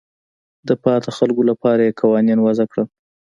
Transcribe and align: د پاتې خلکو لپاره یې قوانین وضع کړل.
د 0.67 0.69
پاتې 0.83 1.09
خلکو 1.17 1.41
لپاره 1.49 1.81
یې 1.87 1.97
قوانین 2.01 2.39
وضع 2.41 2.65
کړل. 2.71 2.87